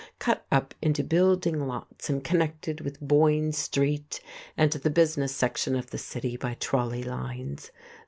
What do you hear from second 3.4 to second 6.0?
Street and the business section of the